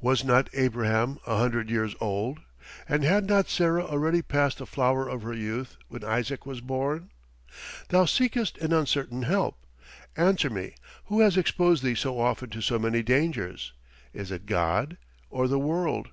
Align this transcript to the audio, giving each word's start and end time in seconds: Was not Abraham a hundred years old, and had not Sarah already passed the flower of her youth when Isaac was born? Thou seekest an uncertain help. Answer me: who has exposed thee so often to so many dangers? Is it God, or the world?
Was 0.00 0.24
not 0.24 0.50
Abraham 0.54 1.20
a 1.24 1.36
hundred 1.36 1.70
years 1.70 1.94
old, 2.00 2.40
and 2.88 3.04
had 3.04 3.28
not 3.28 3.48
Sarah 3.48 3.84
already 3.86 4.20
passed 4.20 4.58
the 4.58 4.66
flower 4.66 5.08
of 5.08 5.22
her 5.22 5.32
youth 5.34 5.76
when 5.86 6.02
Isaac 6.02 6.44
was 6.44 6.60
born? 6.60 7.10
Thou 7.90 8.06
seekest 8.06 8.58
an 8.58 8.72
uncertain 8.72 9.22
help. 9.22 9.64
Answer 10.16 10.50
me: 10.50 10.74
who 11.04 11.20
has 11.20 11.36
exposed 11.36 11.84
thee 11.84 11.94
so 11.94 12.18
often 12.18 12.50
to 12.50 12.60
so 12.60 12.76
many 12.76 13.04
dangers? 13.04 13.72
Is 14.12 14.32
it 14.32 14.46
God, 14.46 14.96
or 15.30 15.46
the 15.46 15.60
world? 15.60 16.08